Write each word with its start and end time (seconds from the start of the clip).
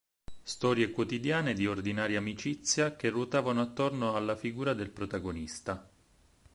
Storie 0.41 0.89
quotidiane 0.89 1.53
di 1.53 1.67
ordinaria 1.67 2.17
amicizia 2.17 2.95
che 2.95 3.11
ruotavano 3.11 3.61
attorno 3.61 4.15
alla 4.15 4.35
figura 4.35 4.73
del 4.73 4.89
protagonista. 4.89 5.87